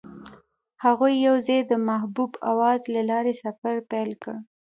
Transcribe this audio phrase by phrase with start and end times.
[0.83, 4.35] هغوی یوځای د محبوب اواز له لارې سفر پیل کړ.